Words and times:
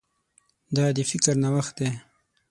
دا 0.75 0.85
د 0.95 0.99
فکر 1.09 1.35
نوښت 1.43 1.73
دی. 1.79 1.89